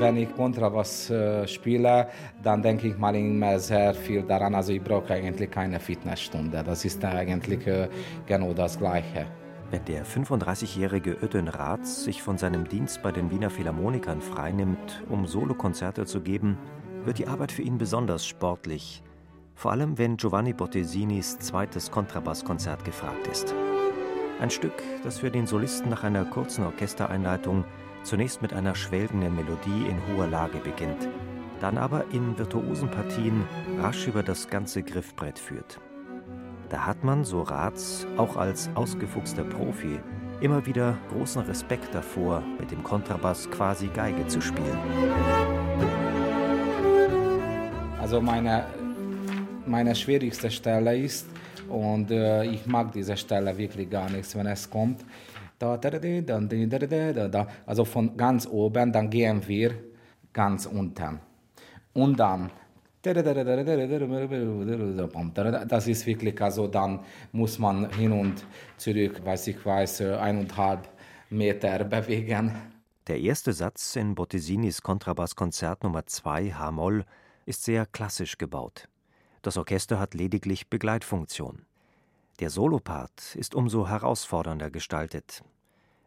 Wenn 0.00 0.16
ich 0.16 0.34
Kontrabass 0.34 1.10
äh, 1.10 1.46
spiele, 1.46 2.08
dann 2.42 2.62
denke 2.62 2.88
ich 2.88 2.96
mal 2.96 3.14
immer 3.14 3.58
sehr 3.58 3.92
viel 3.92 4.22
daran. 4.22 4.54
Also 4.54 4.72
ich 4.72 4.82
brauche 4.82 5.12
eigentlich 5.12 5.50
keine 5.50 5.78
Fitnessstunde. 5.78 6.64
Das 6.64 6.86
ist 6.86 7.04
eigentlich 7.04 7.66
äh, 7.66 7.86
genau 8.24 8.54
das 8.54 8.78
Gleiche. 8.78 9.26
Wenn 9.70 9.84
der 9.84 10.06
35-jährige 10.06 11.18
Ödön 11.22 11.48
Ratz 11.48 12.04
sich 12.04 12.22
von 12.22 12.38
seinem 12.38 12.66
Dienst 12.66 13.02
bei 13.02 13.12
den 13.12 13.30
Wiener 13.30 13.50
Philharmonikern 13.50 14.22
freinimmt, 14.22 15.04
um 15.10 15.26
Solokonzerte 15.26 16.06
zu 16.06 16.22
geben, 16.22 16.56
wird 17.04 17.18
die 17.18 17.26
Arbeit 17.26 17.52
für 17.52 17.60
ihn 17.60 17.76
besonders 17.76 18.26
sportlich. 18.26 19.02
Vor 19.54 19.70
allem, 19.70 19.98
wenn 19.98 20.16
Giovanni 20.16 20.54
Bottesinis 20.54 21.38
zweites 21.40 21.90
Kontrabasskonzert 21.90 22.86
gefragt 22.86 23.26
ist. 23.30 23.54
Ein 24.40 24.48
Stück, 24.48 24.82
das 25.04 25.18
für 25.18 25.30
den 25.30 25.46
Solisten 25.46 25.90
nach 25.90 26.04
einer 26.04 26.24
kurzen 26.24 26.64
Orchestereinleitung 26.64 27.66
zunächst 28.02 28.42
mit 28.42 28.52
einer 28.52 28.74
schwelgenden 28.74 29.34
Melodie 29.34 29.86
in 29.88 30.00
hoher 30.08 30.26
Lage 30.26 30.58
beginnt, 30.58 31.08
dann 31.60 31.78
aber 31.78 32.04
in 32.12 32.38
virtuosen 32.38 32.90
Partien 32.90 33.44
rasch 33.78 34.06
über 34.06 34.22
das 34.22 34.48
ganze 34.48 34.82
Griffbrett 34.82 35.38
führt. 35.38 35.80
Da 36.68 36.86
hat 36.86 37.04
man, 37.04 37.24
so 37.24 37.42
Rats, 37.42 38.06
auch 38.16 38.36
als 38.36 38.70
ausgefuchster 38.74 39.44
Profi 39.44 40.00
immer 40.40 40.64
wieder 40.64 40.96
großen 41.12 41.42
Respekt 41.42 41.94
davor, 41.94 42.42
mit 42.58 42.70
dem 42.70 42.82
Kontrabass 42.82 43.50
quasi 43.50 43.88
Geige 43.88 44.26
zu 44.26 44.40
spielen. 44.40 44.78
Also 48.00 48.20
meine, 48.20 48.64
meine 49.66 49.94
schwierigste 49.94 50.50
Stelle 50.50 50.96
ist, 50.96 51.26
und 51.68 52.10
äh, 52.10 52.44
ich 52.44 52.66
mag 52.66 52.90
diese 52.92 53.16
Stelle 53.16 53.56
wirklich 53.56 53.88
gar 53.88 54.10
nicht, 54.10 54.34
wenn 54.34 54.46
es 54.46 54.68
kommt, 54.68 55.04
also 57.66 57.84
von 57.84 58.16
ganz 58.16 58.46
oben, 58.46 58.92
dann 58.92 59.10
gehen 59.10 59.46
wir 59.46 59.74
ganz 60.32 60.66
unten. 60.66 61.20
Und 61.92 62.18
dann 62.18 62.50
das 63.02 63.16
ist 65.86 66.06
wirklich, 66.06 66.42
also 66.42 66.66
dann 66.66 67.00
muss 67.32 67.58
man 67.58 67.90
hin 67.94 68.12
und 68.12 68.44
zurück, 68.76 69.24
weiß 69.24 69.46
ich 69.46 69.64
weiß, 69.64 70.02
eineinhalb 70.02 70.86
Meter 71.30 71.84
bewegen. 71.84 72.54
Der 73.06 73.18
erste 73.18 73.54
Satz 73.54 73.96
in 73.96 74.14
Bottesinis 74.14 74.82
Kontrabasskonzert 74.82 75.82
Nummer 75.82 76.04
2 76.04 76.52
H-Moll 76.52 77.06
ist 77.46 77.64
sehr 77.64 77.86
klassisch 77.86 78.36
gebaut. 78.36 78.86
Das 79.40 79.56
Orchester 79.56 79.98
hat 79.98 80.12
lediglich 80.12 80.68
Begleitfunktion. 80.68 81.62
Der 82.40 82.48
Solopart 82.48 83.36
ist 83.36 83.54
umso 83.54 83.86
herausfordernder 83.86 84.70
gestaltet. 84.70 85.44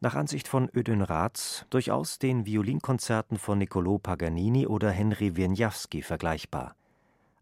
Nach 0.00 0.16
Ansicht 0.16 0.48
von 0.48 0.68
Ödön 0.74 1.00
Rath 1.00 1.66
durchaus 1.70 2.18
den 2.18 2.44
Violinkonzerten 2.44 3.38
von 3.38 3.62
Niccolò 3.62 4.00
Paganini 4.00 4.66
oder 4.66 4.90
Henry 4.90 5.36
Wieniawski 5.36 6.02
vergleichbar. 6.02 6.74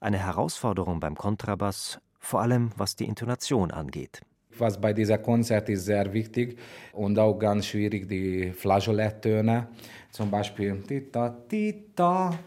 Eine 0.00 0.19
Herausforderung 0.19 1.00
beim 1.00 1.14
Kontrabass, 1.14 1.98
vor 2.19 2.42
allem 2.42 2.72
was 2.76 2.94
die 2.94 3.06
Intonation 3.06 3.70
angeht. 3.70 4.20
Was 4.59 4.78
bei 4.78 4.92
dieser 4.92 5.16
Konzert 5.16 5.70
ist 5.70 5.86
sehr 5.86 6.12
wichtig 6.12 6.59
und 6.92 7.19
auch 7.19 7.38
ganz 7.38 7.64
schwierig, 7.64 8.06
die 8.06 8.53
Flageoletttöne. 8.53 9.66
Zum 10.10 10.30
Beispiel 10.30 10.82
Tita, 10.82 11.30
Tita 11.48 12.38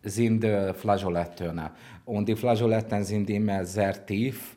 sind 0.00 0.44
äh, 0.44 0.72
Flageoletttöne. 0.74 1.72
Und 2.04 2.28
die 2.28 2.36
Flageoletten 2.36 3.02
sind 3.02 3.28
immer 3.30 3.64
sehr 3.64 4.06
tief 4.06 4.56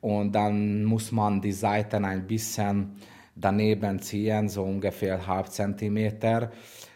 und 0.00 0.32
dann 0.32 0.84
muss 0.84 1.12
man 1.12 1.40
die 1.40 1.52
Seiten 1.52 2.04
ein 2.04 2.26
bisschen 2.26 2.96
daneben 3.34 4.00
ziehen, 4.00 4.48
so 4.48 4.62
ungefähr 4.62 5.26
halb 5.26 5.48
Zentimeter. 5.48 6.50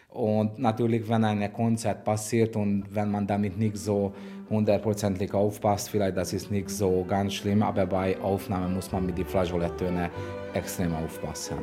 Und 0.09 0.59
natürlich, 0.59 1.07
wenn 1.07 1.23
ein 1.23 1.53
Konzert 1.53 2.03
passiert 2.03 2.55
und 2.55 2.85
wenn 2.93 3.09
man 3.09 3.25
damit 3.25 3.57
nicht 3.57 3.77
so 3.77 4.13
hundertprozentig 4.49 5.33
aufpasst, 5.33 5.89
vielleicht 5.89 6.17
das 6.17 6.33
ist 6.33 6.51
nicht 6.51 6.69
so 6.69 7.05
ganz 7.07 7.35
schlimm, 7.35 7.63
aber 7.63 7.85
bei 7.85 8.19
Aufnahmen 8.19 8.75
muss 8.75 8.91
man 8.91 9.05
mit 9.05 9.17
den 9.17 9.25
Flageolettönen 9.25 10.09
extrem 10.53 10.93
aufpassen. 10.95 11.59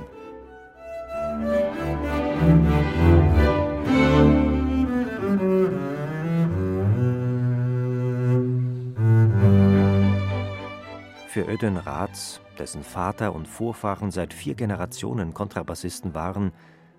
Für 11.39 11.49
Ödön 11.49 11.77
Raths, 11.77 12.41
dessen 12.59 12.83
Vater 12.83 13.33
und 13.33 13.47
Vorfahren 13.47 14.11
seit 14.11 14.35
vier 14.35 14.57
Generationen 14.57 15.35
Kontrabassisten 15.35 16.13
waren, 16.13 16.51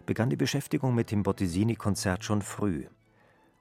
begann 0.05 0.29
die 0.29 0.37
Beschäftigung 0.37 0.95
mit 0.95 1.11
dem 1.11 1.23
Bottesini-Konzert 1.23 2.23
schon 2.23 2.41
früh. 2.41 2.85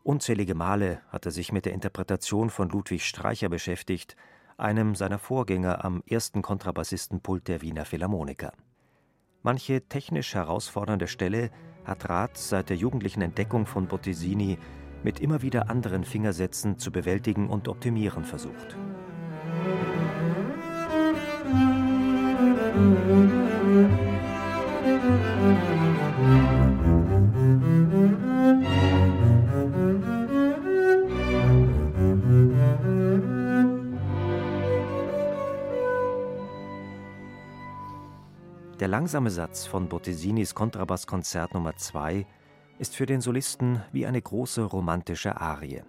Unzählige 0.04 0.54
Male 0.54 1.00
hat 1.08 1.26
er 1.26 1.32
sich 1.32 1.50
mit 1.50 1.64
der 1.64 1.72
Interpretation 1.72 2.48
von 2.48 2.68
Ludwig 2.68 3.04
Streicher 3.04 3.48
beschäftigt, 3.48 4.14
einem 4.56 4.94
seiner 4.94 5.18
Vorgänger 5.18 5.84
am 5.84 6.04
ersten 6.06 6.42
Kontrabassistenpult 6.42 7.48
der 7.48 7.60
Wiener 7.60 7.84
Philharmoniker. 7.84 8.52
Manche 9.42 9.80
technisch 9.88 10.36
herausfordernde 10.36 11.08
Stelle 11.08 11.50
hat 11.86 12.08
Rath 12.08 12.36
seit 12.36 12.70
der 12.70 12.76
jugendlichen 12.76 13.22
Entdeckung 13.22 13.66
von 13.66 13.88
Bottesini 13.88 14.58
mit 15.02 15.18
immer 15.18 15.42
wieder 15.42 15.70
anderen 15.70 16.04
Fingersätzen 16.04 16.78
zu 16.78 16.92
bewältigen 16.92 17.48
und 17.48 17.66
optimieren 17.66 18.24
versucht. 18.24 18.76
Der 38.80 38.86
langsame 38.86 39.30
Satz 39.30 39.66
von 39.66 39.88
Bottesinis 39.88 40.54
Kontrabasskonzert 40.54 41.52
Nummer 41.52 41.74
2 41.76 42.24
ist 42.78 42.94
für 42.94 43.06
den 43.06 43.20
Solisten 43.20 43.82
wie 43.90 44.06
eine 44.06 44.22
große 44.22 44.62
romantische 44.62 45.40
Arie. 45.40 45.82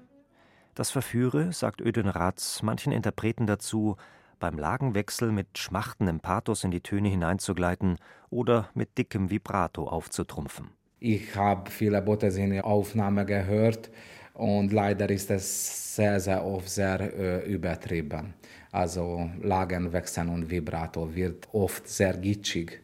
Das 0.74 0.90
verführe, 0.90 1.54
sagt 1.54 1.82
Ödön 1.82 2.08
Ratz 2.08 2.64
manchen 2.64 2.92
Interpreten 2.92 3.46
dazu, 3.46 3.96
beim 4.40 4.58
Lagenwechsel 4.58 5.32
mit 5.32 5.58
schmachtendem 5.58 6.20
Pathos 6.20 6.64
in 6.64 6.72
die 6.72 6.82
Töne 6.82 7.10
hineinzugleiten 7.10 7.98
oder 8.30 8.70
mit 8.74 8.98
dickem 8.98 9.30
Vibrato 9.30 9.88
aufzutrumpfen. 9.88 10.70
Ich 11.00 11.36
habe 11.36 11.70
viele 11.70 12.02
Bottesini-Aufnahmen 12.02 13.26
gehört 13.26 13.90
und 14.34 14.74
leider 14.74 15.10
ist 15.10 15.32
es 15.32 15.96
sehr, 15.96 16.20
sehr 16.20 16.46
oft 16.46 16.70
sehr 16.70 17.00
äh, 17.00 17.52
übertrieben. 17.52 18.34
Also 18.72 19.30
Lagenwechsel 19.42 20.28
und 20.30 20.50
Vibrato 20.50 21.14
wird 21.16 21.48
oft 21.54 21.88
sehr 21.88 22.14
gitschig 22.14 22.82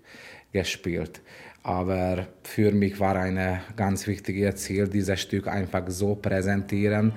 gespielt. 0.51 1.21
Aber 1.65 2.27
für 2.43 2.71
mich 2.71 2.99
war 2.99 3.15
ein 3.15 3.59
ganz 3.75 4.05
wichtiges 4.05 4.57
Ziel, 4.57 4.87
dieses 4.87 5.19
Stück 5.19 5.47
einfach 5.47 5.81
so 5.87 6.13
präsentieren, 6.13 7.11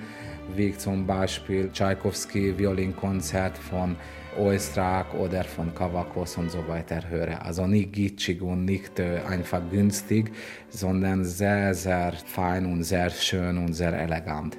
wie 0.55 0.75
zum 0.75 1.05
Beispiel 1.05 1.69
Tchaikovsky 1.71 2.57
Violinkonzert 2.57 3.55
von 3.59 3.95
Oistrakh 4.39 5.13
oder 5.13 5.43
von 5.43 5.75
Kavakos 5.75 6.37
und 6.37 6.49
so 6.49 6.67
weiter 6.67 7.07
höre. 7.07 7.45
Also 7.45 7.67
nicht 7.67 7.93
gitschig 7.93 8.41
und 8.41 8.65
nicht 8.65 8.97
äh, 8.97 9.19
einfach 9.27 9.61
günstig, 9.69 10.31
sondern 10.69 11.23
sehr, 11.25 11.75
sehr 11.75 12.13
fein 12.25 12.65
und 12.65 12.83
sehr 12.83 13.11
schön 13.11 13.55
und 13.55 13.73
sehr 13.73 13.93
elegant. 13.93 14.57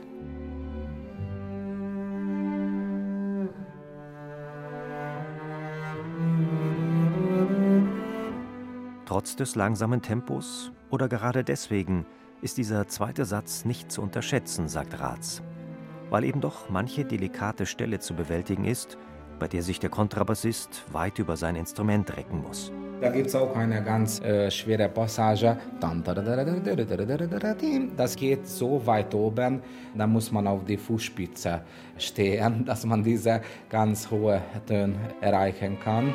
Trotz 9.21 9.37
des 9.37 9.55
langsamen 9.55 10.01
Tempos 10.01 10.73
oder 10.89 11.07
gerade 11.07 11.45
deswegen 11.45 12.07
ist 12.41 12.57
dieser 12.57 12.89
zweite 12.89 13.27
Satz 13.27 13.67
nicht 13.67 13.93
zu 13.93 14.01
unterschätzen, 14.01 14.67
sagt 14.67 14.99
Ratz. 14.99 15.43
weil 16.09 16.25
eben 16.25 16.41
doch 16.41 16.71
manche 16.71 17.05
delikate 17.05 17.67
Stelle 17.67 17.99
zu 17.99 18.15
bewältigen 18.15 18.65
ist, 18.65 18.97
bei 19.39 19.47
der 19.47 19.63
sich 19.63 19.79
der 19.79 19.91
Kontrabassist 19.91 20.85
weit 20.91 21.19
über 21.19 21.37
sein 21.37 21.55
Instrument 21.55 22.17
recken 22.17 22.41
muss. 22.41 22.73
Da 23.03 23.11
gibt 23.11 23.27
es 23.27 23.35
auch 23.35 23.55
eine 23.55 23.85
ganz 23.85 24.23
äh, 24.23 24.51
schwere 24.51 24.89
Passage. 24.89 25.59
Das 27.97 28.17
geht 28.17 28.49
so 28.49 28.87
weit 28.87 29.15
oben, 29.15 29.61
da 29.95 30.07
muss 30.07 30.33
man 30.33 30.47
auf 30.47 30.65
die 30.65 30.79
Fußspitze 30.79 31.61
stehen, 31.99 32.65
dass 32.65 32.87
man 32.87 33.05
diese 33.05 33.43
ganz 33.69 34.11
hohe 34.11 34.41
Töne 34.67 34.95
erreichen 35.21 35.79
kann. 35.79 36.15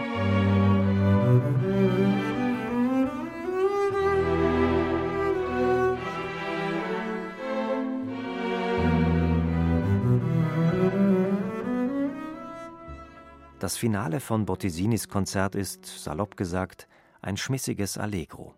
Das 13.65 13.77
Finale 13.77 14.19
von 14.19 14.45
Bottesinis 14.45 15.07
Konzert 15.07 15.55
ist, 15.55 15.87
salopp 15.87 16.37
gesagt, 16.37 16.87
ein 17.23 17.35
schmissiges 17.35 17.97
Allegro. 17.97 18.53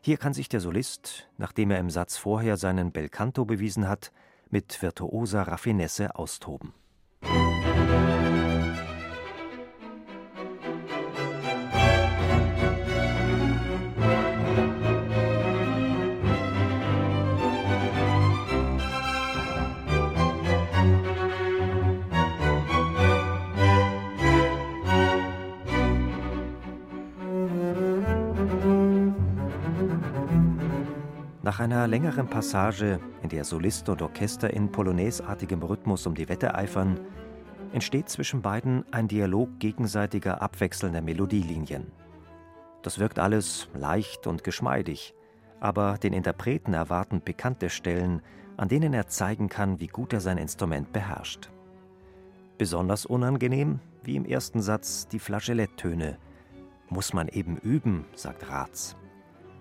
Hier 0.00 0.16
kann 0.16 0.34
sich 0.34 0.48
der 0.48 0.58
Solist, 0.58 1.28
nachdem 1.38 1.70
er 1.70 1.78
im 1.78 1.88
Satz 1.88 2.16
vorher 2.16 2.56
seinen 2.56 2.90
Belcanto 2.90 3.44
bewiesen 3.44 3.86
hat, 3.86 4.10
mit 4.48 4.82
virtuoser 4.82 5.42
Raffinesse 5.42 6.16
austoben. 6.16 6.74
Nach 31.50 31.58
einer 31.58 31.88
längeren 31.88 32.28
Passage, 32.28 33.00
in 33.24 33.28
der 33.28 33.42
Solist 33.42 33.88
und 33.88 34.02
Orchester 34.02 34.54
in 34.54 34.70
polonaiseartigem 34.70 35.60
Rhythmus 35.64 36.06
um 36.06 36.14
die 36.14 36.28
Wette 36.28 36.54
eifern, 36.54 37.00
entsteht 37.72 38.08
zwischen 38.08 38.40
beiden 38.40 38.84
ein 38.92 39.08
Dialog 39.08 39.58
gegenseitiger 39.58 40.42
abwechselnder 40.42 41.02
Melodielinien. 41.02 41.90
Das 42.82 43.00
wirkt 43.00 43.18
alles 43.18 43.68
leicht 43.74 44.28
und 44.28 44.44
geschmeidig, 44.44 45.12
aber 45.58 45.98
den 45.98 46.12
Interpreten 46.12 46.72
erwarten 46.72 47.20
pikante 47.20 47.68
Stellen, 47.68 48.22
an 48.56 48.68
denen 48.68 48.94
er 48.94 49.08
zeigen 49.08 49.48
kann, 49.48 49.80
wie 49.80 49.88
gut 49.88 50.12
er 50.12 50.20
sein 50.20 50.38
Instrument 50.38 50.92
beherrscht. 50.92 51.50
Besonders 52.58 53.06
unangenehm, 53.06 53.80
wie 54.04 54.14
im 54.14 54.24
ersten 54.24 54.62
Satz, 54.62 55.08
die 55.08 55.18
Flageoletttöne. 55.18 56.16
Muss 56.90 57.12
man 57.12 57.26
eben 57.26 57.56
üben, 57.56 58.04
sagt 58.14 58.48
Ratz. 58.48 58.94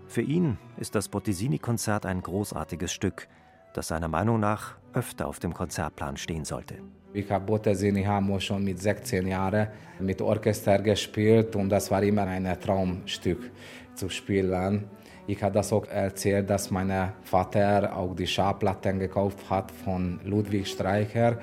Für 0.10 0.24
ihn 0.24 0.58
ist 0.78 0.96
das 0.96 1.08
Bottesini-Konzert 1.08 2.08
ein 2.08 2.24
großartiges 2.24 2.92
Stück, 2.92 3.28
das 3.76 3.90
seiner 3.90 4.08
Meinung 4.08 4.40
nach 4.40 4.74
öfter 4.92 5.28
auf 5.28 5.38
dem 5.38 5.54
Konzertplan 5.54 6.18
stehen 6.18 6.46
sollte. 6.46 6.78
Ich 7.14 7.30
habe 7.30 7.46
Bottesini 7.46 8.04
Hamo 8.06 8.40
schon 8.40 8.64
mit 8.64 8.80
16 8.80 9.28
Jahren 9.28 9.68
mit 10.00 10.20
Orchester 10.20 10.80
gespielt 10.80 11.56
und 11.56 11.70
das 11.70 11.92
war 11.92 12.02
immer 12.02 12.24
ein 12.24 12.60
Traumstück 12.60 13.52
zu 13.94 14.10
spielen. 14.10 14.86
Ich 15.28 15.44
habe 15.44 15.54
das 15.54 15.72
auch 15.72 15.86
erzählt, 15.86 16.50
dass 16.50 16.72
mein 16.72 17.14
Vater 17.22 17.96
auch 17.96 18.16
die 18.16 18.26
Schallplatten 18.26 18.98
gekauft 18.98 19.48
hat 19.48 19.70
von 19.72 20.20
Ludwig 20.24 20.68
Streicher 20.68 21.38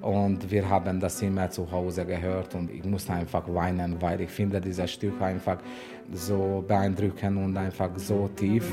und 0.00 0.50
wir 0.50 0.68
haben 0.68 1.00
das 1.00 1.20
immer 1.22 1.50
zu 1.50 1.70
Hause 1.70 2.04
gehört 2.04 2.54
und 2.54 2.70
ich 2.70 2.84
musste 2.84 3.12
einfach 3.12 3.42
weinen, 3.52 4.00
weil 4.00 4.20
ich 4.20 4.30
finde 4.30 4.60
dieses 4.60 4.90
Stück 4.90 5.20
einfach 5.20 5.58
so 6.12 6.64
beeindruckend 6.66 7.36
und 7.36 7.56
einfach 7.56 7.90
so 7.96 8.28
tief. 8.28 8.64